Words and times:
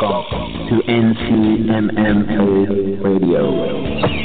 Welcome 0.00 0.66
to 0.70 0.80
NCMMA 0.88 2.32
Radio. 3.04 4.19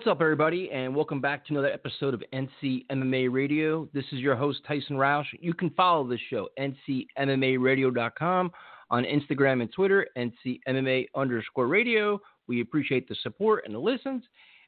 What's 0.00 0.08
up, 0.12 0.22
everybody, 0.22 0.70
and 0.72 0.96
welcome 0.96 1.20
back 1.20 1.44
to 1.44 1.52
another 1.52 1.70
episode 1.70 2.14
of 2.14 2.22
NC 2.32 2.86
MMA 2.90 3.30
Radio. 3.30 3.86
This 3.92 4.06
is 4.12 4.20
your 4.20 4.34
host, 4.34 4.60
Tyson 4.66 4.96
Roush. 4.96 5.26
You 5.40 5.52
can 5.52 5.68
follow 5.68 6.08
this 6.08 6.20
show, 6.30 6.48
ncmmaradio.com, 6.58 8.50
on 8.90 9.04
Instagram 9.04 9.60
and 9.60 9.70
Twitter, 9.70 10.06
ncmma 10.16 11.06
underscore 11.14 11.66
radio. 11.66 12.18
We 12.46 12.62
appreciate 12.62 13.10
the 13.10 13.16
support 13.22 13.64
and 13.66 13.74
the 13.74 13.78
listens. 13.78 14.22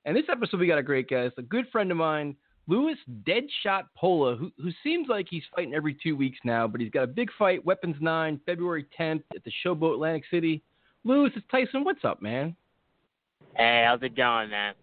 And 0.05 0.15
this 0.15 0.27
episode, 0.31 0.61
we 0.61 0.67
got 0.67 0.77
a 0.77 0.83
great 0.83 1.09
guest, 1.09 1.37
a 1.39 1.43
good 1.43 1.65
friend 1.73 1.91
of 1.91 1.97
mine, 1.97 2.37
Luis 2.67 2.99
Deadshot 3.27 3.85
Pola, 3.97 4.37
who, 4.37 4.53
who 4.63 4.69
seems 4.83 5.09
like 5.09 5.29
he's 5.31 5.45
fighting 5.57 5.73
every 5.73 5.97
two 6.03 6.15
weeks 6.15 6.41
now, 6.45 6.69
but 6.69 6.83
he's 6.83 6.91
got 6.91 7.05
a 7.05 7.07
big 7.07 7.31
fight, 7.39 7.65
Weapons 7.65 7.97
9, 8.01 8.39
February 8.45 8.85
10th 9.01 9.23
at 9.35 9.43
the 9.45 9.53
Showboat 9.65 9.95
Atlantic 9.95 10.25
City. 10.31 10.63
Luis, 11.05 11.33
it's 11.37 11.47
Tyson. 11.51 11.85
What's 11.85 12.05
up, 12.05 12.21
man? 12.21 12.55
Hey, 13.57 13.85
how's 13.87 14.03
it 14.03 14.15
going, 14.15 14.51
man? 14.51 14.75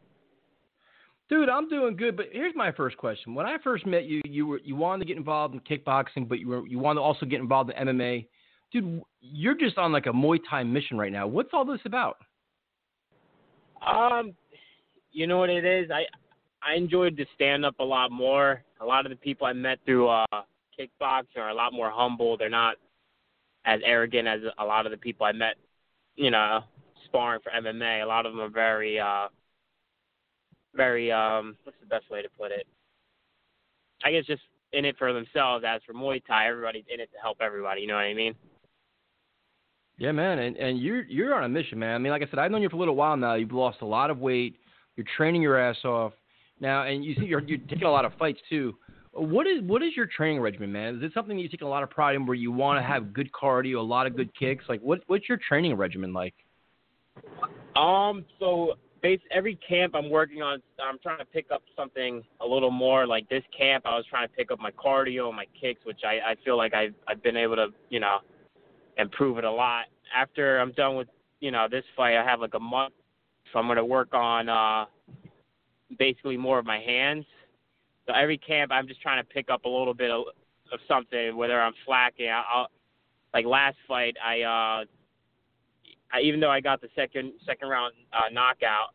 Dude, 1.30 1.48
I'm 1.48 1.70
doing 1.70 1.96
good, 1.96 2.18
but 2.18 2.26
here's 2.32 2.56
my 2.56 2.72
first 2.72 2.98
question. 2.98 3.36
When 3.36 3.46
I 3.46 3.58
first 3.64 3.86
met 3.86 4.06
you, 4.06 4.22
you 4.26 4.48
were 4.48 4.60
you 4.64 4.76
wanted 4.76 5.02
to 5.02 5.06
get 5.06 5.18
involved 5.18 5.54
in 5.54 5.60
kickboxing, 5.62 6.28
but 6.28 6.40
you 6.40 6.48
were 6.48 6.66
you 6.66 6.80
wanted 6.80 7.00
to 7.00 7.04
also 7.04 7.28
get 7.28 7.40
involved 7.40 7.72
in 7.72 7.88
MMA. 7.88 8.26
Dude, 8.72 9.02
you're 9.22 9.56
just 9.56 9.78
on 9.78 9.92
like 9.92 10.08
a 10.08 10.12
Muay 10.12 10.40
Thai 10.50 10.64
mission 10.64 10.98
right 10.98 11.12
now. 11.12 11.28
What's 11.28 11.50
all 11.54 11.66
this 11.66 11.82
about? 11.86 12.18
Um, 13.86 14.34
you 15.12 15.28
know 15.28 15.38
what 15.38 15.52
it 15.52 15.66
is? 15.66 15.92
I 15.92 16.06
I 16.64 16.76
enjoyed 16.76 17.16
the 17.16 17.28
stand 17.36 17.64
up 17.64 17.80
a 17.80 17.84
lot 17.84 18.12
more. 18.12 18.64
A 18.82 18.86
lot 18.86 19.06
of 19.06 19.12
the 19.12 19.16
people 19.16 19.46
I 19.46 19.54
met 19.54 19.78
through 19.86 20.10
uh 20.10 20.26
kickboxing 20.80 21.38
are 21.38 21.50
a 21.50 21.54
lot 21.54 21.74
more 21.74 21.92
humble. 21.92 22.38
They're 22.38 22.50
not 22.50 22.78
as 23.66 23.82
arrogant 23.86 24.28
as 24.28 24.42
a 24.58 24.66
lot 24.66 24.88
of 24.88 24.92
the 24.92 24.98
people 24.98 25.28
I 25.28 25.32
met, 25.32 25.56
you 26.16 26.32
know, 26.32 26.62
sparring 27.06 27.42
for 27.44 27.52
MMA. 27.52 28.02
A 28.02 28.08
lot 28.08 28.26
of 28.26 28.34
them 28.34 28.42
are 28.42 28.50
very 28.50 29.00
uh 29.00 29.28
very 30.76 31.12
um 31.12 31.56
what's 31.64 31.78
the 31.80 31.88
best 31.88 32.10
way 32.10 32.22
to 32.22 32.30
put 32.38 32.52
it? 32.52 32.68
I 34.04 34.12
guess 34.12 34.26
just 34.26 34.42
in 34.74 34.86
it 34.86 34.98
for 34.98 35.14
themselves. 35.14 35.66
As 35.68 35.82
for 35.86 35.94
Muay 35.94 36.22
Thai, 36.26 36.48
everybody's 36.48 36.86
in 36.94 37.00
it 37.00 37.10
to 37.12 37.20
help 37.22 37.38
everybody. 37.42 37.82
You 37.82 37.88
know 37.88 37.96
what 37.96 38.02
I 38.02 38.14
mean? 38.14 38.36
Yeah, 39.98 40.14
man, 40.14 40.40
and 40.40 40.56
and 40.58 40.80
you're 40.80 41.04
you're 41.04 41.36
on 41.36 41.44
a 41.44 41.50
mission, 41.50 41.80
man. 41.80 41.96
I 41.96 41.98
mean, 41.98 42.12
like 42.12 42.22
I 42.22 42.30
said, 42.30 42.40
I've 42.40 42.52
known 42.52 42.62
you 42.62 42.70
for 42.70 42.78
a 42.78 42.80
little 42.80 42.96
while 42.96 43.18
now. 43.18 43.36
You've 43.36 43.52
lost 43.52 43.80
a 43.82 43.86
lot 43.86 44.10
of 44.10 44.20
weight. 44.20 44.56
You're 44.96 45.06
training 45.18 45.42
your 45.42 45.58
ass 45.58 45.78
off 45.84 46.14
now, 46.60 46.84
and 46.84 47.04
you 47.04 47.16
see 47.16 47.26
you're 47.26 47.42
you're 47.42 47.58
taking 47.58 47.84
a 47.84 47.92
lot 47.92 48.06
of 48.06 48.14
fights 48.18 48.40
too. 48.50 48.76
What 49.12 49.48
is 49.48 49.62
what 49.64 49.84
is 49.84 49.98
your 49.98 50.06
training 50.06 50.42
regimen, 50.42 50.72
man? 50.72 50.98
Is 50.98 51.04
it 51.04 51.12
something 51.14 51.36
that 51.36 51.44
you 51.44 51.50
take 51.50 51.64
a 51.64 51.68
lot 51.68 51.84
of 51.84 51.90
pride 51.90 52.16
in, 52.16 52.26
where 52.26 52.36
you 52.36 52.52
want 52.52 52.80
to 52.80 52.84
have 52.84 53.14
good 53.14 53.30
cardio, 53.32 53.78
a 53.78 53.82
lot 53.82 54.08
of 54.08 54.16
good 54.16 54.30
kicks? 54.38 54.64
Like, 54.70 54.80
what 54.82 55.02
what's 55.08 55.28
your 55.28 55.40
training 55.46 55.76
regimen 55.76 56.14
like? 56.14 56.36
Um, 57.76 58.24
so 58.40 58.76
base 59.02 59.20
every 59.32 59.56
camp 59.68 59.96
I'm 59.96 60.10
working 60.10 60.42
on, 60.42 60.62
I'm 60.82 61.00
trying 61.00 61.20
to 61.20 61.26
pick 61.26 61.48
up 61.52 61.62
something 61.76 62.24
a 62.42 62.46
little 62.46 62.72
more. 62.72 63.06
Like 63.08 63.28
this 63.30 63.44
camp, 63.58 63.86
I 63.86 63.96
was 63.96 64.06
trying 64.10 64.28
to 64.28 64.34
pick 64.34 64.52
up 64.52 64.60
my 64.60 64.72
cardio 64.72 65.28
and 65.28 65.36
my 65.36 65.46
kicks, 65.60 65.86
which 65.86 66.02
I 66.06 66.32
I 66.32 66.36
feel 66.44 66.58
like 66.58 66.74
I've 66.74 66.94
I've 67.08 67.22
been 67.24 67.38
able 67.38 67.56
to 67.56 67.68
you 67.90 68.00
know 68.00 68.20
improve 68.98 69.38
it 69.38 69.44
a 69.44 69.52
lot. 69.52 69.86
After 70.16 70.60
I'm 70.60 70.72
done 70.74 70.96
with 70.96 71.08
you 71.40 71.52
know 71.52 71.68
this 71.70 71.84
fight, 71.96 72.18
I 72.18 72.24
have 72.24 72.40
like 72.40 72.54
a 72.54 72.60
month, 72.60 72.94
so 73.52 73.60
I'm 73.60 73.68
gonna 73.68 73.86
work 73.86 74.14
on 74.14 74.50
uh 74.50 74.86
basically 75.98 76.38
more 76.38 76.60
of 76.60 76.66
my 76.66 76.80
hands. 76.80 77.26
So 78.06 78.14
every 78.14 78.38
camp, 78.38 78.72
I'm 78.72 78.88
just 78.88 79.02
trying 79.02 79.22
to 79.22 79.28
pick 79.28 79.50
up 79.50 79.66
a 79.66 79.70
little 79.70 79.94
bit 79.94 80.10
of, 80.10 80.24
of 80.74 80.80
something, 80.88 81.36
whether 81.36 81.62
I'm 81.62 81.74
slacking. 81.86 82.30
I'll 82.30 82.68
like 83.34 83.46
last 83.46 83.78
fight, 83.88 84.16
I 84.24 84.42
uh 84.42 84.86
I, 86.12 86.22
even 86.22 86.40
though 86.40 86.50
I 86.50 86.60
got 86.60 86.82
the 86.82 86.90
second 86.96 87.34
second 87.46 87.70
round 87.70 87.94
uh, 88.14 88.32
knockout, 88.32 88.94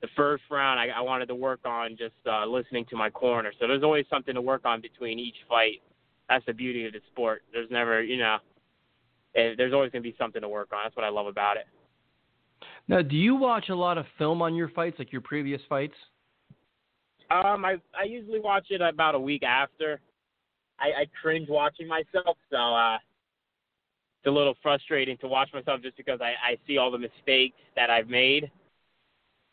the 0.00 0.08
first 0.16 0.44
round 0.50 0.78
I, 0.78 0.88
I 0.88 1.00
wanted 1.00 1.26
to 1.26 1.34
work 1.34 1.60
on 1.64 1.96
just 1.96 2.14
uh, 2.26 2.46
listening 2.46 2.84
to 2.90 2.96
my 2.96 3.10
corner. 3.10 3.52
So 3.58 3.66
there's 3.66 3.82
always 3.82 4.06
something 4.10 4.34
to 4.34 4.42
work 4.42 4.64
on 4.64 4.80
between 4.80 5.18
each 5.18 5.36
fight. 5.48 5.82
That's 6.28 6.44
the 6.46 6.52
beauty 6.52 6.86
of 6.86 6.92
the 6.92 7.00
sport. 7.10 7.42
There's 7.52 7.70
never, 7.70 8.02
you 8.02 8.18
know, 8.18 8.38
eh, 9.34 9.54
there's 9.56 9.72
always 9.72 9.90
going 9.90 10.02
to 10.02 10.08
be 10.08 10.16
something 10.18 10.42
to 10.42 10.48
work 10.48 10.68
on. 10.72 10.80
That's 10.84 10.96
what 10.96 11.04
I 11.04 11.08
love 11.08 11.26
about 11.26 11.56
it. 11.56 11.66
Now, 12.86 13.02
do 13.02 13.16
you 13.16 13.34
watch 13.34 13.68
a 13.68 13.74
lot 13.74 13.98
of 13.98 14.06
film 14.18 14.42
on 14.42 14.54
your 14.54 14.68
fights, 14.70 14.98
like 14.98 15.12
your 15.12 15.20
previous 15.20 15.60
fights? 15.68 15.94
Um, 17.30 17.64
I 17.64 17.76
I 17.98 18.04
usually 18.06 18.40
watch 18.40 18.66
it 18.70 18.80
about 18.80 19.14
a 19.14 19.20
week 19.20 19.42
after. 19.42 20.00
I, 20.80 21.02
I 21.02 21.06
cringe 21.20 21.48
watching 21.48 21.86
myself, 21.86 22.36
so 22.50 22.56
uh, 22.56 22.98
a 24.28 24.30
little 24.30 24.54
frustrating 24.62 25.16
to 25.18 25.28
watch 25.28 25.48
myself 25.52 25.82
just 25.82 25.96
because 25.96 26.20
I, 26.20 26.34
I 26.52 26.56
see 26.66 26.78
all 26.78 26.90
the 26.90 26.98
mistakes 26.98 27.56
that 27.74 27.90
I've 27.90 28.08
made. 28.08 28.50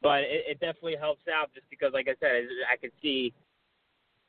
But 0.01 0.19
it, 0.19 0.43
it 0.47 0.59
definitely 0.59 0.97
helps 0.99 1.23
out 1.27 1.49
just 1.53 1.67
because, 1.69 1.91
like 1.93 2.07
I 2.07 2.15
said, 2.19 2.29
I 2.31 2.73
I 2.73 2.77
can 2.77 2.91
see 3.01 3.33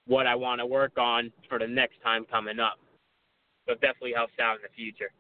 what 0.07 0.27
I 0.27 0.35
want 0.35 0.61
to 0.61 0.67
work 0.67 0.93
on 0.97 1.33
for 1.49 1.59
the 1.59 1.67
next 1.67 2.03
time 2.03 2.25
coming 2.31 2.61
up. 2.61 2.79
So 3.67 3.73
it 3.73 3.81
definitely 3.81 4.13
helps 4.15 4.33
out 4.41 4.57
in 4.57 4.63
the 4.63 4.75
future. 4.75 5.11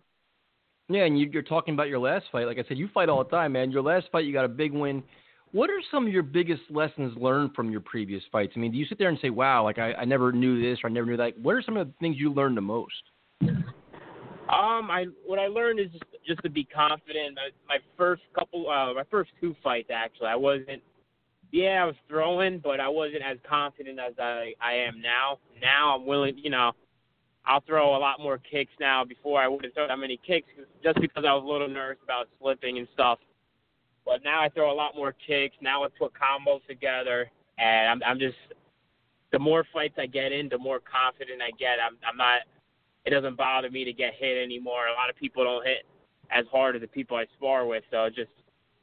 Yeah, 0.88 1.04
and 1.04 1.18
you, 1.18 1.28
you're 1.32 1.42
talking 1.42 1.74
about 1.74 1.88
your 1.88 1.98
last 1.98 2.26
fight. 2.30 2.46
Like 2.46 2.58
I 2.58 2.64
said, 2.68 2.78
you 2.78 2.88
fight 2.94 3.08
all 3.08 3.24
the 3.24 3.30
time, 3.30 3.52
man. 3.52 3.72
Your 3.72 3.82
last 3.82 4.06
fight, 4.12 4.24
you 4.24 4.32
got 4.32 4.44
a 4.44 4.48
big 4.48 4.72
win. 4.72 5.02
What 5.52 5.68
are 5.70 5.80
some 5.90 6.06
of 6.06 6.12
your 6.12 6.22
biggest 6.22 6.62
lessons 6.70 7.16
learned 7.16 7.54
from 7.54 7.70
your 7.70 7.80
previous 7.80 8.22
fights? 8.30 8.52
I 8.56 8.60
mean, 8.60 8.72
do 8.72 8.78
you 8.78 8.86
sit 8.86 8.98
there 8.98 9.08
and 9.08 9.18
say, 9.20 9.30
"Wow, 9.30 9.64
like 9.64 9.78
I, 9.78 9.94
I 9.94 10.04
never 10.04 10.32
knew 10.32 10.60
this 10.60 10.78
or 10.84 10.88
I 10.88 10.92
never 10.92 11.06
knew 11.06 11.16
that"? 11.16 11.38
What 11.38 11.54
are 11.54 11.62
some 11.62 11.76
of 11.76 11.86
the 11.86 11.92
things 11.98 12.16
you 12.18 12.32
learned 12.32 12.56
the 12.56 12.62
most? 12.62 12.92
Um, 14.48 14.90
I 14.90 15.06
what 15.24 15.40
I 15.40 15.48
learned 15.48 15.80
is 15.80 15.90
just 15.90 16.04
just 16.24 16.42
to 16.42 16.50
be 16.50 16.64
confident. 16.64 17.34
My, 17.34 17.48
my 17.68 17.78
first 17.96 18.22
couple, 18.36 18.68
uh, 18.70 18.94
my 18.94 19.02
first 19.10 19.30
two 19.40 19.56
fights 19.62 19.90
actually, 19.92 20.28
I 20.28 20.36
wasn't. 20.36 20.82
Yeah, 21.52 21.82
I 21.82 21.86
was 21.86 21.94
throwing, 22.08 22.58
but 22.58 22.80
I 22.80 22.88
wasn't 22.88 23.22
as 23.22 23.38
confident 23.48 23.98
as 23.98 24.14
I 24.18 24.52
I 24.60 24.74
am 24.74 25.00
now. 25.00 25.38
Now 25.60 25.96
I'm 25.96 26.06
willing, 26.06 26.38
you 26.38 26.50
know, 26.50 26.72
I'll 27.44 27.60
throw 27.60 27.96
a 27.96 27.98
lot 27.98 28.20
more 28.20 28.38
kicks 28.38 28.72
now. 28.78 29.04
Before 29.04 29.40
I 29.40 29.48
wouldn't 29.48 29.74
throw 29.74 29.88
that 29.88 29.98
many 29.98 30.20
kicks 30.24 30.48
just 30.82 31.00
because 31.00 31.24
I 31.26 31.32
was 31.32 31.42
a 31.44 31.46
little 31.46 31.68
nervous 31.68 31.98
about 32.04 32.28
slipping 32.40 32.78
and 32.78 32.88
stuff. 32.94 33.18
But 34.04 34.22
now 34.22 34.42
I 34.42 34.48
throw 34.48 34.72
a 34.72 34.74
lot 34.74 34.94
more 34.94 35.12
kicks. 35.26 35.56
Now 35.60 35.82
I 35.82 35.88
put 35.98 36.12
combos 36.14 36.64
together, 36.68 37.30
and 37.58 37.88
I'm 37.88 38.02
I'm 38.06 38.18
just 38.20 38.36
the 39.32 39.40
more 39.40 39.64
fights 39.72 39.94
I 39.98 40.06
get 40.06 40.30
in, 40.30 40.48
the 40.48 40.58
more 40.58 40.80
confident 40.80 41.42
I 41.42 41.50
get. 41.58 41.78
I'm 41.84 41.96
I'm 42.08 42.16
not 42.16 42.42
it 43.06 43.10
doesn't 43.10 43.36
bother 43.36 43.70
me 43.70 43.84
to 43.84 43.92
get 43.92 44.14
hit 44.18 44.36
anymore. 44.36 44.88
A 44.88 44.92
lot 44.92 45.08
of 45.08 45.16
people 45.16 45.44
don't 45.44 45.64
hit 45.64 45.86
as 46.30 46.44
hard 46.50 46.74
as 46.74 46.82
the 46.82 46.88
people 46.88 47.16
I 47.16 47.24
spar 47.36 47.64
with, 47.64 47.84
so 47.90 48.08
just 48.08 48.30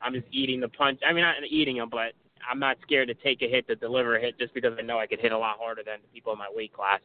I'm 0.02 0.14
just 0.14 0.28
eating 0.32 0.62
the 0.62 0.70
punch. 0.70 1.00
I 1.08 1.14
mean, 1.14 1.24
not 1.24 1.36
eating 1.48 1.78
them, 1.78 1.90
but 1.92 2.14
I'm 2.50 2.60
not 2.60 2.78
scared 2.82 3.10
to 3.10 3.14
take 3.14 3.42
a 3.42 3.50
hit 3.50 3.68
to 3.68 3.76
deliver 3.76 4.16
a 4.16 4.22
hit 4.22 4.40
just 4.40 4.54
because 4.54 4.74
I 4.80 4.82
know 4.82 4.98
I 4.98 5.08
could 5.08 5.20
hit 5.20 5.32
a 5.32 5.38
lot 5.38 5.58
harder 5.60 5.84
than 5.86 6.00
the 6.02 6.08
people 6.14 6.34
in 6.34 6.40
my 6.40 6.50
weight 6.54 6.74
class. 6.74 7.02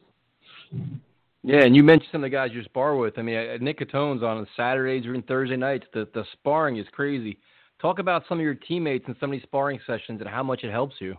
Yeah, 1.42 1.64
and 1.64 1.74
you 1.74 1.82
mentioned 1.82 2.08
some 2.12 2.24
of 2.24 2.30
the 2.30 2.36
guys 2.36 2.50
you 2.52 2.62
spar 2.64 2.96
with. 2.96 3.18
I 3.18 3.22
mean, 3.22 3.36
uh, 3.36 3.56
Nick 3.60 3.78
Catone's 3.78 4.22
on 4.22 4.46
Saturdays 4.56 5.06
or 5.06 5.21
Thursday 5.22 5.56
nights. 5.56 5.86
The 5.92 6.09
the 6.14 6.24
sparring 6.34 6.76
is 6.76 6.86
crazy. 6.92 7.38
Talk 7.80 7.98
about 7.98 8.24
some 8.28 8.38
of 8.38 8.44
your 8.44 8.54
teammates 8.54 9.04
and 9.06 9.16
some 9.21 9.30
of 9.30 9.32
these 9.32 9.44
sparring 9.44 9.78
sessions 9.86 10.21
and 10.21 10.28
how 10.28 10.42
much 10.42 10.64
it 10.64 10.71
helps 10.71 10.97
you. 11.00 11.16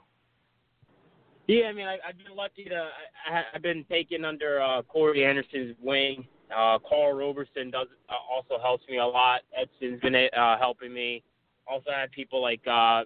Yeah, 1.49 1.65
I 1.65 1.73
mean, 1.73 1.87
I, 1.87 1.97
I've 2.07 2.15
been 2.15 2.35
lucky 2.37 2.65
to. 2.65 2.89
I, 3.27 3.41
I've 3.55 3.63
been 3.63 3.83
taken 3.85 4.23
under 4.23 4.61
uh, 4.61 4.83
Corey 4.83 5.25
Anderson's 5.25 5.75
wing. 5.81 6.27
Uh, 6.55 6.77
Karl 6.87 7.13
Roberson 7.13 7.71
does 7.71 7.87
uh, 8.07 8.13
also 8.31 8.61
helps 8.61 8.83
me 8.87 8.99
a 8.99 9.05
lot. 9.05 9.41
Edson's 9.59 9.99
been 9.99 10.13
uh, 10.15 10.59
helping 10.59 10.93
me. 10.93 11.23
Also 11.65 11.89
I 11.89 12.01
had 12.01 12.11
people 12.11 12.39
like, 12.39 12.61
uh, 12.67 13.01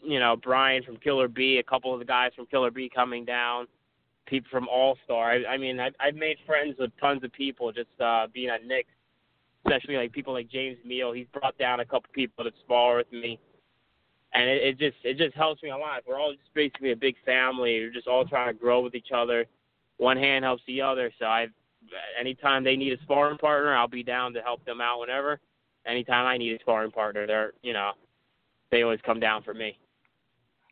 you 0.00 0.20
know, 0.20 0.36
Brian 0.36 0.84
from 0.84 0.98
Killer 0.98 1.26
B, 1.26 1.58
a 1.58 1.68
couple 1.68 1.92
of 1.92 1.98
the 1.98 2.04
guys 2.04 2.30
from 2.36 2.46
Killer 2.46 2.70
B 2.70 2.88
coming 2.94 3.24
down, 3.24 3.66
people 4.24 4.48
from 4.52 4.68
All 4.68 4.96
Star. 5.04 5.32
I, 5.32 5.54
I 5.54 5.58
mean, 5.58 5.80
I've, 5.80 5.94
I've 5.98 6.14
made 6.14 6.36
friends 6.46 6.76
with 6.78 6.92
tons 7.00 7.24
of 7.24 7.32
people 7.32 7.72
just 7.72 7.88
uh, 8.00 8.28
being 8.32 8.50
at 8.50 8.64
Nick, 8.64 8.86
especially 9.66 9.96
like 9.96 10.12
people 10.12 10.32
like 10.32 10.48
James 10.48 10.78
Meal. 10.86 11.10
He's 11.10 11.26
brought 11.32 11.58
down 11.58 11.80
a 11.80 11.84
couple 11.84 12.08
people 12.12 12.44
to 12.44 12.52
spar 12.64 12.98
with 12.98 13.10
me 13.10 13.40
and 14.32 14.48
it, 14.48 14.62
it 14.62 14.78
just 14.78 14.96
it 15.04 15.16
just 15.16 15.34
helps 15.34 15.62
me 15.62 15.70
a 15.70 15.76
lot. 15.76 16.02
We're 16.06 16.18
all 16.18 16.32
just 16.32 16.54
basically 16.54 16.92
a 16.92 16.96
big 16.96 17.16
family. 17.24 17.80
We're 17.80 17.92
just 17.92 18.06
all 18.06 18.24
trying 18.24 18.52
to 18.52 18.58
grow 18.58 18.80
with 18.80 18.94
each 18.94 19.10
other. 19.14 19.46
One 19.98 20.16
hand 20.16 20.44
helps 20.44 20.62
the 20.66 20.80
other. 20.80 21.12
So 21.18 21.26
I, 21.26 21.48
anytime 22.18 22.64
they 22.64 22.76
need 22.76 22.92
a 22.92 23.02
sparring 23.02 23.38
partner, 23.38 23.74
I'll 23.74 23.88
be 23.88 24.02
down 24.02 24.32
to 24.34 24.40
help 24.40 24.64
them 24.64 24.80
out 24.80 25.00
whenever. 25.00 25.40
Anytime 25.86 26.26
I 26.26 26.36
need 26.36 26.54
a 26.54 26.60
sparring 26.60 26.92
partner, 26.92 27.26
they're 27.26 27.52
you 27.62 27.72
know, 27.72 27.92
they 28.70 28.82
always 28.82 29.00
come 29.04 29.20
down 29.20 29.42
for 29.42 29.54
me. 29.54 29.78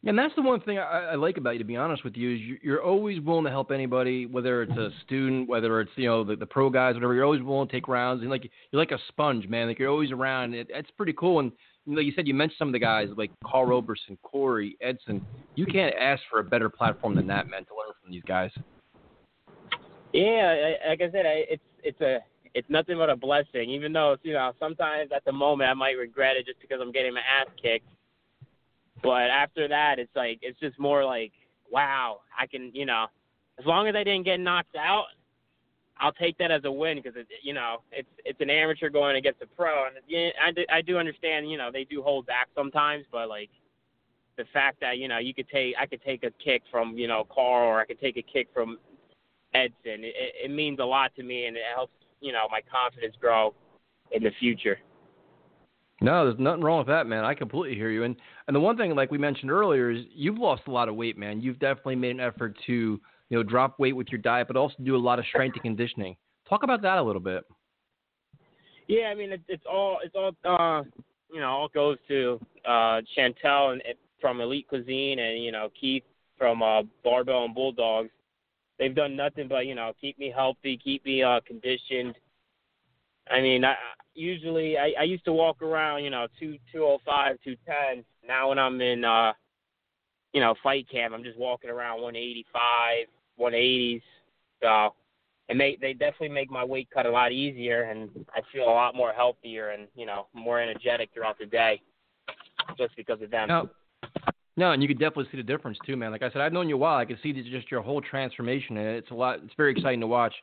And 0.06 0.16
that's 0.16 0.34
the 0.36 0.42
one 0.42 0.60
thing 0.60 0.78
I, 0.78 1.10
I 1.10 1.14
like 1.16 1.38
about 1.38 1.54
you, 1.54 1.58
to 1.58 1.64
be 1.64 1.76
honest 1.76 2.04
with 2.04 2.16
you, 2.16 2.34
is 2.34 2.60
you're 2.62 2.82
always 2.82 3.20
willing 3.20 3.44
to 3.44 3.50
help 3.50 3.72
anybody, 3.72 4.26
whether 4.26 4.62
it's 4.62 4.72
a 4.72 4.90
student, 5.04 5.48
whether 5.48 5.80
it's 5.80 5.90
you 5.96 6.08
know 6.08 6.22
the, 6.22 6.36
the 6.36 6.46
pro 6.46 6.70
guys, 6.70 6.94
whatever. 6.94 7.14
You're 7.14 7.24
always 7.24 7.42
willing 7.42 7.66
to 7.66 7.72
take 7.72 7.88
rounds, 7.88 8.20
and 8.22 8.30
like 8.30 8.48
you're 8.70 8.80
like 8.80 8.92
a 8.92 8.98
sponge, 9.08 9.48
man. 9.48 9.66
Like 9.66 9.78
you're 9.80 9.90
always 9.90 10.12
around. 10.12 10.54
It, 10.54 10.68
it's 10.70 10.90
pretty 10.92 11.14
cool. 11.14 11.40
And 11.40 11.50
like 11.88 12.04
you 12.04 12.12
said, 12.14 12.26
you 12.26 12.34
mentioned 12.34 12.56
some 12.58 12.68
of 12.68 12.72
the 12.72 12.78
guys 12.78 13.08
like 13.16 13.30
Karl 13.44 13.66
Roberson, 13.66 14.18
Corey, 14.22 14.76
Edson. 14.80 15.24
You 15.54 15.66
can't 15.66 15.94
ask 15.98 16.22
for 16.30 16.40
a 16.40 16.44
better 16.44 16.68
platform 16.68 17.14
than 17.14 17.26
that, 17.28 17.48
man, 17.48 17.64
to 17.64 17.74
learn 17.74 17.94
from 18.02 18.12
these 18.12 18.22
guys. 18.26 18.50
Yeah, 20.12 20.74
like 20.88 21.00
I 21.00 21.10
said, 21.10 21.24
it's 21.24 21.62
it's 21.82 22.00
a 22.00 22.18
it's 22.54 22.68
nothing 22.70 22.98
but 22.98 23.10
a 23.10 23.16
blessing. 23.16 23.70
Even 23.70 23.92
though 23.92 24.16
you 24.22 24.34
know 24.34 24.52
sometimes 24.60 25.10
at 25.14 25.24
the 25.24 25.32
moment 25.32 25.70
I 25.70 25.74
might 25.74 25.92
regret 25.92 26.36
it 26.36 26.46
just 26.46 26.60
because 26.60 26.78
I'm 26.80 26.92
getting 26.92 27.14
my 27.14 27.20
ass 27.20 27.48
kicked. 27.60 27.86
But 29.02 29.30
after 29.30 29.68
that, 29.68 29.98
it's 29.98 30.14
like 30.14 30.38
it's 30.42 30.58
just 30.60 30.78
more 30.78 31.04
like, 31.04 31.32
wow, 31.70 32.20
I 32.38 32.46
can, 32.46 32.70
you 32.74 32.84
know, 32.84 33.06
as 33.58 33.66
long 33.66 33.86
as 33.86 33.94
I 33.94 34.04
didn't 34.04 34.24
get 34.24 34.40
knocked 34.40 34.76
out, 34.76 35.06
I'll 36.00 36.12
take 36.12 36.38
that 36.38 36.50
as 36.50 36.62
a 36.64 36.70
win 36.70 36.98
because 37.02 37.16
it, 37.16 37.26
you 37.42 37.52
know, 37.52 37.82
it's 37.92 38.08
it's 38.24 38.40
an 38.40 38.50
amateur 38.50 38.88
going 38.88 39.16
against 39.16 39.42
a 39.42 39.46
pro, 39.46 39.86
and 39.86 39.96
yeah, 40.06 40.30
I 40.42 40.76
I 40.76 40.82
do 40.82 40.98
understand, 40.98 41.50
you 41.50 41.58
know, 41.58 41.70
they 41.72 41.84
do 41.84 42.02
hold 42.02 42.26
back 42.26 42.48
sometimes, 42.54 43.04
but 43.10 43.28
like 43.28 43.50
the 44.36 44.44
fact 44.52 44.80
that 44.80 44.98
you 44.98 45.08
know 45.08 45.18
you 45.18 45.34
could 45.34 45.48
take 45.48 45.74
I 45.78 45.86
could 45.86 46.02
take 46.02 46.22
a 46.22 46.30
kick 46.42 46.62
from 46.70 46.96
you 46.96 47.08
know 47.08 47.26
Karl 47.34 47.68
or 47.68 47.80
I 47.80 47.86
could 47.86 48.00
take 48.00 48.16
a 48.16 48.22
kick 48.22 48.48
from 48.54 48.78
Edson, 49.54 50.04
it, 50.04 50.14
it 50.44 50.50
means 50.50 50.78
a 50.78 50.84
lot 50.84 51.14
to 51.16 51.22
me, 51.22 51.46
and 51.46 51.56
it 51.56 51.62
helps 51.74 51.92
you 52.20 52.32
know 52.32 52.46
my 52.50 52.60
confidence 52.70 53.16
grow 53.20 53.52
in 54.12 54.22
the 54.22 54.30
future. 54.38 54.78
No, 56.00 56.24
there's 56.24 56.38
nothing 56.38 56.62
wrong 56.62 56.78
with 56.78 56.86
that, 56.86 57.08
man. 57.08 57.24
I 57.24 57.34
completely 57.34 57.76
hear 57.76 57.90
you. 57.90 58.04
And 58.04 58.16
and 58.46 58.54
the 58.54 58.60
one 58.60 58.76
thing, 58.76 58.94
like 58.94 59.10
we 59.10 59.18
mentioned 59.18 59.50
earlier, 59.50 59.90
is 59.90 60.04
you've 60.14 60.38
lost 60.38 60.62
a 60.68 60.70
lot 60.70 60.88
of 60.88 60.94
weight, 60.94 61.18
man. 61.18 61.40
You've 61.40 61.58
definitely 61.58 61.96
made 61.96 62.12
an 62.12 62.20
effort 62.20 62.56
to 62.66 63.00
you 63.30 63.36
know 63.36 63.42
drop 63.42 63.78
weight 63.78 63.94
with 63.94 64.08
your 64.08 64.20
diet, 64.20 64.46
but 64.48 64.56
also 64.56 64.74
do 64.82 64.96
a 64.96 64.98
lot 64.98 65.18
of 65.18 65.26
strength 65.26 65.54
and 65.54 65.62
conditioning. 65.62 66.16
Talk 66.48 66.62
about 66.62 66.82
that 66.82 66.98
a 66.98 67.02
little 67.02 67.20
bit. 67.20 67.44
Yeah, 68.86 69.06
I 69.06 69.14
mean 69.14 69.32
it, 69.32 69.42
it's 69.48 69.64
all 69.70 69.98
it's 70.02 70.14
all 70.14 70.32
uh, 70.44 70.82
you 71.32 71.40
know 71.40 71.48
all 71.48 71.68
goes 71.68 71.98
to 72.08 72.40
uh, 72.66 73.00
Chantel 73.16 73.72
and, 73.72 73.82
and 73.86 73.94
from 74.20 74.40
Elite 74.40 74.66
Cuisine 74.68 75.18
and 75.18 75.42
you 75.42 75.52
know 75.52 75.68
Keith 75.78 76.04
from 76.36 76.62
uh, 76.62 76.82
Barbell 77.04 77.44
and 77.44 77.54
Bulldogs. 77.54 78.10
They've 78.78 78.94
done 78.94 79.16
nothing 79.16 79.48
but 79.48 79.66
you 79.66 79.74
know 79.74 79.92
keep 80.00 80.18
me 80.18 80.32
healthy, 80.34 80.78
keep 80.82 81.04
me 81.04 81.22
uh, 81.22 81.40
conditioned. 81.46 82.14
I 83.30 83.42
mean, 83.42 83.62
I, 83.62 83.74
usually 84.14 84.78
I, 84.78 84.92
I 84.98 85.02
used 85.02 85.26
to 85.26 85.32
walk 85.32 85.60
around, 85.60 86.02
you 86.02 86.08
know, 86.08 86.26
two 86.40 86.56
two 86.72 86.84
oh 86.84 86.98
five, 87.04 87.36
two 87.44 87.56
ten. 87.66 88.04
Now 88.26 88.48
when 88.48 88.58
I'm 88.58 88.80
in 88.80 89.04
uh 89.04 89.32
you 90.32 90.40
know, 90.40 90.54
fight 90.62 90.86
camp, 90.90 91.14
I'm 91.14 91.24
just 91.24 91.38
walking 91.38 91.70
around 91.70 92.02
one 92.02 92.16
eighty 92.16 92.44
five, 92.52 93.06
one 93.38 93.54
eighties. 93.54 94.02
So 94.62 94.94
and 95.48 95.58
they 95.58 95.78
they 95.80 95.92
definitely 95.92 96.28
make 96.28 96.50
my 96.50 96.64
weight 96.64 96.88
cut 96.92 97.06
a 97.06 97.10
lot 97.10 97.32
easier 97.32 97.84
and 97.84 98.10
I 98.34 98.40
feel 98.52 98.64
a 98.64 98.70
lot 98.70 98.94
more 98.94 99.12
healthier 99.12 99.70
and, 99.70 99.88
you 99.94 100.04
know, 100.04 100.26
more 100.34 100.60
energetic 100.60 101.10
throughout 101.14 101.38
the 101.38 101.46
day 101.46 101.80
just 102.76 102.94
because 102.96 103.22
of 103.22 103.30
them. 103.30 103.48
No. 103.48 103.70
No, 104.56 104.72
and 104.72 104.82
you 104.82 104.88
could 104.88 104.98
definitely 104.98 105.28
see 105.30 105.36
the 105.36 105.44
difference 105.44 105.78
too, 105.86 105.96
man. 105.96 106.10
Like 106.10 106.24
I 106.24 106.30
said, 106.32 106.40
I've 106.40 106.52
known 106.52 106.68
you 106.68 106.74
a 106.74 106.78
while. 106.78 106.98
I 106.98 107.04
can 107.04 107.16
see 107.22 107.32
just 107.32 107.70
your 107.70 107.80
whole 107.80 108.00
transformation, 108.00 108.76
and 108.76 108.88
it's 108.88 109.10
a 109.12 109.14
lot. 109.14 109.38
It's 109.44 109.54
very 109.56 109.70
exciting 109.70 110.00
to 110.00 110.08
watch. 110.08 110.34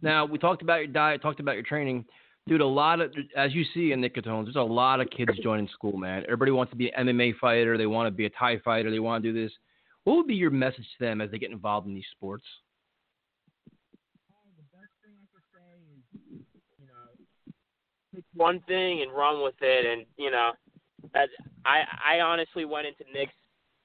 Now, 0.00 0.24
we 0.24 0.38
talked 0.38 0.62
about 0.62 0.76
your 0.76 0.86
diet, 0.86 1.20
talked 1.20 1.40
about 1.40 1.54
your 1.54 1.64
training 1.64 2.04
dude, 2.46 2.60
a 2.60 2.66
lot 2.66 3.00
of 3.00 3.12
as 3.36 3.54
you 3.54 3.64
see 3.74 3.92
in 3.92 4.00
Nick 4.00 4.16
Catone, 4.16 4.44
there's 4.44 4.56
a 4.56 4.60
lot 4.60 5.00
of 5.00 5.08
kids 5.10 5.32
joining 5.42 5.68
school, 5.68 5.96
man. 5.96 6.22
Everybody 6.24 6.50
wants 6.50 6.70
to 6.70 6.76
be 6.76 6.92
an 6.92 7.06
MMA 7.06 7.38
fighter, 7.40 7.78
they 7.78 7.86
want 7.86 8.06
to 8.06 8.10
be 8.10 8.26
a 8.26 8.30
Thai 8.30 8.58
fighter, 8.58 8.90
they 8.90 8.98
want 8.98 9.22
to 9.22 9.32
do 9.32 9.42
this. 9.42 9.52
What 10.04 10.16
would 10.16 10.26
be 10.26 10.34
your 10.34 10.50
message 10.50 10.86
to 10.98 11.04
them 11.04 11.20
as 11.20 11.30
they 11.30 11.38
get 11.38 11.50
involved 11.50 11.86
in 11.86 11.94
these 11.94 12.04
sports? 12.12 12.44
The 14.56 14.62
best 14.76 14.92
thing 15.02 15.14
I 15.16 15.26
could 15.32 15.44
say 15.52 15.80
is, 15.96 16.44
you 16.78 16.86
know, 16.86 17.24
pick 18.14 18.24
one 18.34 18.60
thing 18.68 19.02
and 19.02 19.10
run 19.12 19.42
with 19.42 19.54
it, 19.60 19.86
and 19.86 20.06
you 20.16 20.30
know, 20.30 20.52
I 21.64 21.84
I 22.04 22.20
honestly 22.20 22.64
went 22.64 22.86
into 22.86 23.04
Nick's 23.12 23.32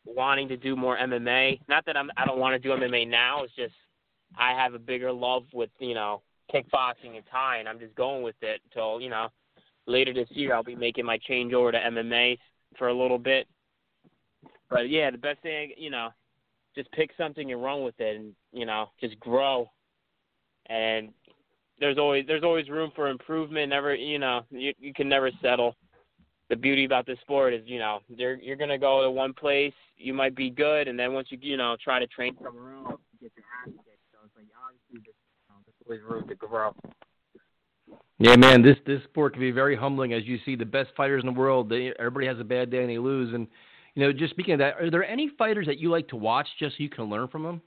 wanting 0.06 0.48
to 0.50 0.58
do 0.58 0.76
more 0.76 0.98
MMA. 0.98 1.60
Not 1.68 1.86
that 1.86 1.96
I'm 1.96 2.12
I 2.18 2.26
don't 2.26 2.40
want 2.40 2.62
to 2.62 2.68
do 2.68 2.76
MMA 2.76 3.08
now. 3.08 3.44
It's 3.44 3.56
just 3.56 3.74
I 4.38 4.52
have 4.52 4.74
a 4.74 4.80
bigger 4.80 5.12
love 5.12 5.44
with 5.54 5.70
you 5.80 5.94
know 5.94 6.22
kickboxing 6.54 7.16
and 7.16 7.24
Thai, 7.32 7.58
and 7.58 7.70
I'm 7.70 7.80
just 7.80 7.96
going 7.96 8.24
with 8.24 8.36
it 8.42 8.62
until 8.66 9.00
you 9.00 9.10
know 9.10 9.30
later 9.88 10.14
this 10.14 10.28
year 10.32 10.54
I'll 10.54 10.64
be 10.64 10.76
making 10.76 11.06
my 11.06 11.18
change 11.18 11.54
over 11.54 11.72
to 11.72 11.80
MMA 11.80 12.38
for 12.78 12.90
a 12.90 12.94
little 12.94 13.18
bit. 13.18 13.48
But 14.70 14.90
yeah, 14.90 15.12
the 15.12 15.18
best 15.18 15.42
thing 15.42 15.72
you 15.78 15.90
know, 15.90 16.10
just 16.76 16.92
pick 16.92 17.12
something 17.18 17.52
and 17.52 17.64
run 17.64 17.84
with 17.84 18.00
it, 18.00 18.18
and 18.18 18.34
you 18.52 18.66
know 18.66 18.90
just 19.00 19.20
grow. 19.20 19.70
And 20.68 21.10
there's 21.80 21.98
always 21.98 22.26
there's 22.28 22.44
always 22.44 22.70
room 22.70 22.92
for 22.96 23.10
improvement. 23.10 23.70
Never 23.70 23.96
you 23.96 24.20
know 24.20 24.42
you 24.50 24.74
you 24.80 24.94
can 24.94 25.10
never 25.10 25.32
settle. 25.42 25.76
The 26.50 26.56
beauty 26.56 26.86
about 26.86 27.06
this 27.06 27.20
sport 27.22 27.54
is 27.54 27.62
you 27.66 27.80
know 27.80 28.00
you're 28.08 28.36
you're 28.36 28.56
gonna 28.56 28.78
go 28.78 29.04
to 29.04 29.12
one 29.12 29.34
place, 29.34 29.74
you 29.98 30.14
might 30.14 30.36
be 30.36 30.50
good, 30.50 30.88
and 30.88 30.98
then 30.98 31.14
once 31.14 31.28
you 31.32 31.38
you 31.42 31.58
know 31.58 31.76
try 31.84 32.00
to 32.00 32.08
train 32.08 32.36
somewhere 32.44 32.74
else, 32.76 33.00
you 33.20 33.28
get 33.28 33.32
your 33.36 33.46
ass 33.62 33.74
kicked. 33.86 34.00
So 34.12 34.20
it's 34.26 34.36
like 34.36 34.48
obviously 34.66 35.02
this 35.06 35.16
always 35.90 36.02
room 36.04 36.28
to 36.28 36.36
grow. 36.36 36.76
Yeah, 38.20 38.36
man, 38.36 38.62
this 38.62 38.76
this 38.86 39.02
sport 39.06 39.34
can 39.34 39.42
be 39.42 39.52
very 39.52 39.76
humbling 39.76 40.14
as 40.14 40.26
you 40.26 40.40
see 40.46 40.56
the 40.56 40.66
best 40.66 40.90
fighters 40.96 41.24
in 41.24 41.34
the 41.34 41.40
world. 41.40 41.70
They, 41.70 41.94
everybody 41.98 42.28
has 42.28 42.40
a 42.40 42.44
bad 42.44 42.70
day 42.70 42.82
and 42.82 42.90
they 42.90 42.98
lose. 42.98 43.34
And 43.34 43.48
you 44.00 44.06
know, 44.06 44.14
just 44.14 44.32
speaking 44.32 44.54
of 44.54 44.60
that, 44.60 44.76
are 44.80 44.90
there 44.90 45.04
any 45.04 45.30
fighters 45.38 45.66
that 45.66 45.78
you 45.78 45.90
like 45.90 46.08
to 46.08 46.16
watch 46.16 46.48
just 46.58 46.78
so 46.78 46.84
you 46.84 46.90
can 46.90 47.06
learn 47.06 47.28
from 47.28 47.44
them? 47.44 47.62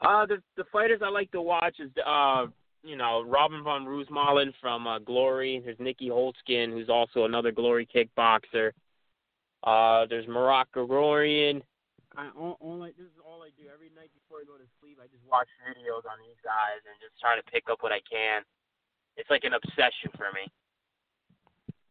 Uh, 0.00 0.24
the 0.24 0.38
the 0.56 0.64
fighters 0.72 1.00
I 1.04 1.10
like 1.10 1.30
to 1.32 1.42
watch 1.42 1.76
is 1.78 1.90
uh, 2.06 2.46
you 2.82 2.96
know, 2.96 3.22
Robin 3.26 3.62
van 3.62 3.84
Roosmalen 3.84 4.52
from 4.62 4.86
uh, 4.86 4.98
Glory. 5.00 5.60
There's 5.62 5.76
Nieky 5.76 6.08
Holzken, 6.08 6.72
who's 6.72 6.88
also 6.88 7.26
another 7.26 7.52
Glory 7.52 7.86
kickboxer. 7.86 8.70
Uh, 9.62 10.06
there's 10.08 10.26
Marat 10.26 10.72
Grigorian. 10.74 11.60
I 12.16 12.30
all, 12.38 12.56
all 12.60 12.82
I, 12.82 12.88
this 12.96 13.12
is 13.12 13.20
all 13.20 13.42
I 13.42 13.50
do 13.60 13.68
every 13.68 13.90
night 13.94 14.08
before 14.16 14.40
I 14.40 14.48
go 14.48 14.56
to 14.56 14.64
sleep. 14.80 14.96
I 15.02 15.06
just 15.12 15.26
watch 15.28 15.48
videos 15.60 16.08
on 16.08 16.16
these 16.24 16.40
guys 16.40 16.80
and 16.88 16.96
just 16.96 17.20
try 17.20 17.36
to 17.36 17.42
pick 17.52 17.68
up 17.70 17.82
what 17.82 17.92
I 17.92 18.00
can. 18.08 18.40
It's 19.18 19.28
like 19.28 19.44
an 19.44 19.52
obsession 19.52 20.08
for 20.16 20.32
me. 20.32 20.48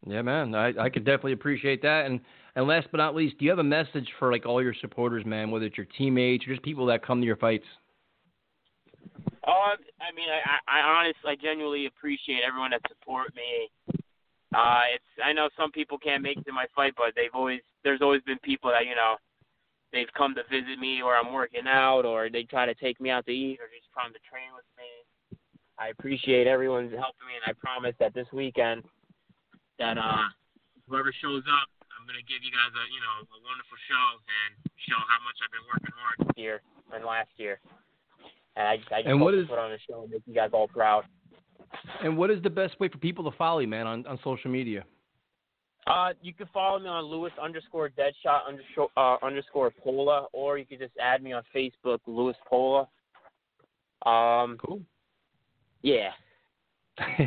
Yeah, 0.07 0.21
man, 0.21 0.55
I 0.55 0.73
I 0.79 0.89
could 0.89 1.03
definitely 1.03 1.33
appreciate 1.33 1.81
that. 1.81 2.05
And 2.05 2.19
and 2.55 2.67
last 2.67 2.87
but 2.91 2.97
not 2.97 3.15
least, 3.15 3.37
do 3.37 3.45
you 3.45 3.51
have 3.51 3.59
a 3.59 3.63
message 3.63 4.07
for 4.19 4.31
like 4.31 4.45
all 4.45 4.63
your 4.63 4.73
supporters, 4.79 5.25
man? 5.25 5.51
Whether 5.51 5.65
it's 5.65 5.77
your 5.77 5.87
teammates 5.97 6.45
or 6.45 6.51
just 6.53 6.63
people 6.63 6.85
that 6.87 7.05
come 7.05 7.19
to 7.19 7.27
your 7.27 7.35
fights. 7.35 7.65
Uh, 9.45 9.75
I 9.99 10.11
mean, 10.15 10.27
I, 10.29 10.79
I 10.79 10.81
honestly, 10.81 11.31
I 11.31 11.35
genuinely 11.35 11.85
appreciate 11.85 12.41
everyone 12.45 12.71
that 12.71 12.81
support 12.87 13.33
me. 13.35 13.69
Uh, 14.55 14.81
it's 14.95 15.05
I 15.23 15.33
know 15.33 15.49
some 15.57 15.71
people 15.71 15.97
can't 15.97 16.23
make 16.23 16.37
it 16.37 16.45
to 16.45 16.53
my 16.53 16.65
fight, 16.75 16.93
but 16.95 17.13
they've 17.15 17.33
always 17.33 17.61
there's 17.83 18.01
always 18.01 18.21
been 18.21 18.39
people 18.39 18.71
that 18.71 18.85
you 18.85 18.95
know 18.95 19.15
they've 19.91 20.11
come 20.17 20.33
to 20.35 20.43
visit 20.49 20.79
me 20.79 21.01
or 21.01 21.15
I'm 21.15 21.33
working 21.33 21.67
out 21.67 22.05
or 22.05 22.29
they 22.29 22.43
try 22.43 22.65
to 22.65 22.73
take 22.75 23.01
me 23.01 23.09
out 23.09 23.25
to 23.25 23.31
eat 23.31 23.59
or 23.59 23.67
just 23.67 23.87
come 23.93 24.13
to 24.13 24.19
train 24.29 24.51
with 24.55 24.65
me. 24.77 25.37
I 25.79 25.89
appreciate 25.89 26.47
everyone's 26.47 26.91
helping 26.91 27.27
me 27.27 27.35
and 27.35 27.45
I 27.45 27.53
promise 27.59 27.93
that 27.99 28.13
this 28.13 28.27
weekend 28.33 28.83
that 29.79 29.97
uh 29.97 30.27
whoever 30.87 31.13
shows 31.21 31.43
up, 31.47 31.67
I'm 31.93 32.05
gonna 32.07 32.25
give 32.25 32.41
you 32.41 32.51
guys 32.51 32.73
a 32.73 32.83
you 32.89 33.01
know, 33.01 33.15
a 33.25 33.39
wonderful 33.43 33.79
show 33.87 34.05
and 34.25 34.51
show 34.87 34.99
how 35.07 35.19
much 35.23 35.37
I've 35.43 35.53
been 35.53 35.67
working 35.67 35.95
hard 35.95 36.17
this 36.27 36.37
year 36.37 36.61
and 36.93 37.05
last 37.05 37.31
year. 37.37 37.59
And 38.55 38.67
I, 38.67 38.73
I 38.93 39.01
just 39.01 39.11
and 39.11 39.21
what 39.21 39.33
is, 39.33 39.45
to 39.45 39.53
put 39.53 39.59
on 39.59 39.71
a 39.71 39.81
show 39.87 40.03
and 40.03 40.11
make 40.11 40.23
you 40.25 40.33
guys 40.33 40.49
all 40.53 40.67
proud. 40.67 41.03
And 42.03 42.17
what 42.17 42.31
is 42.31 42.41
the 42.41 42.49
best 42.49 42.79
way 42.79 42.87
for 42.89 42.97
people 42.97 43.29
to 43.29 43.37
follow 43.37 43.59
you, 43.59 43.67
man, 43.67 43.85
on, 43.85 44.05
on 44.07 44.19
social 44.23 44.49
media? 44.49 44.83
Uh, 45.85 46.09
you 46.21 46.33
can 46.33 46.47
follow 46.53 46.79
me 46.79 46.87
on 46.87 47.05
Luis 47.05 47.31
underscore 47.41 47.89
Deadshot 47.89 48.41
underscore 48.47 48.89
uh, 48.97 49.15
underscore 49.23 49.71
Pola, 49.71 50.27
or 50.33 50.57
you 50.57 50.65
can 50.65 50.79
just 50.79 50.91
add 51.01 51.23
me 51.23 51.31
on 51.31 51.43
Facebook, 51.55 51.99
Luis 52.07 52.35
Pola. 52.49 52.87
Um, 54.05 54.57
cool. 54.63 54.81
Yeah. 55.81 56.09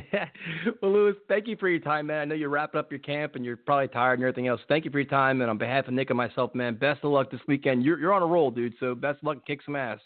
well, 0.83 0.93
Luis, 0.93 1.17
thank 1.29 1.47
you 1.47 1.57
for 1.57 1.69
your 1.69 1.79
time, 1.79 2.09
man. 2.09 2.21
I 2.21 2.25
know 2.25 2.35
you're 2.35 2.49
wrapping 2.49 2.79
up 2.79 2.91
your 2.91 2.99
camp 2.99 3.37
and 3.37 3.45
you're 3.45 3.57
probably 3.57 3.89
tired 3.89 4.15
and 4.15 4.23
everything 4.23 4.49
else. 4.49 4.61
Thank 4.69 4.85
you 4.85 4.91
for 4.91 4.99
your 4.99 5.09
time, 5.09 5.41
and 5.41 5.51
on 5.51 5.59
behalf 5.59 5.87
of 5.87 5.95
Nick 5.95 6.11
and 6.11 6.17
myself, 6.17 6.55
man, 6.55 6.75
best 6.75 7.05
of 7.05 7.13
luck 7.13 7.31
this 7.31 7.41
weekend. 7.47 7.85
You're 7.85 7.99
you're 7.99 8.13
on 8.13 8.23
a 8.23 8.27
roll, 8.27 8.51
dude. 8.51 8.75
So 8.81 8.95
best 8.95 9.19
of 9.19 9.25
luck, 9.25 9.47
kick 9.47 9.61
some 9.65 9.77
ass. 9.77 10.01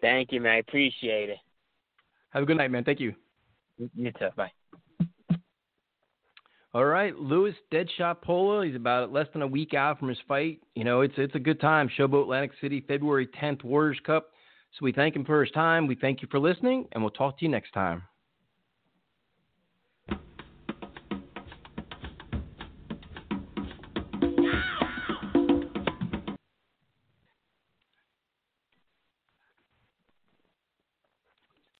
Thank 0.00 0.32
you, 0.32 0.40
man. 0.40 0.52
I 0.52 0.58
appreciate 0.58 1.30
it. 1.30 1.38
Have 2.30 2.42
a 2.42 2.46
good 2.46 2.58
night, 2.58 2.70
man. 2.70 2.84
Thank 2.84 3.00
you. 3.00 3.14
You 3.94 4.12
too. 4.12 4.28
Bye. 4.36 4.52
All 6.74 6.84
right, 6.84 7.16
Luis 7.16 7.54
Deadshot 7.72 8.20
Pola. 8.20 8.66
He's 8.66 8.76
about 8.76 9.10
less 9.10 9.26
than 9.32 9.40
a 9.40 9.46
week 9.46 9.72
out 9.72 9.98
from 9.98 10.08
his 10.08 10.18
fight. 10.28 10.60
You 10.74 10.84
know, 10.84 11.00
it's 11.00 11.14
it's 11.16 11.34
a 11.34 11.40
good 11.40 11.60
time. 11.60 11.88
Showboat 11.98 12.22
Atlantic 12.22 12.52
City, 12.60 12.84
February 12.86 13.28
10th, 13.40 13.64
Warriors 13.64 13.98
Cup. 14.04 14.32
So 14.78 14.84
we 14.84 14.92
thank 14.92 15.16
him 15.16 15.24
for 15.24 15.42
his 15.42 15.50
time. 15.52 15.86
We 15.86 15.94
thank 15.94 16.20
you 16.20 16.28
for 16.30 16.38
listening, 16.38 16.86
and 16.92 17.02
we'll 17.02 17.10
talk 17.10 17.38
to 17.38 17.44
you 17.46 17.50
next 17.50 17.72
time. 17.72 18.02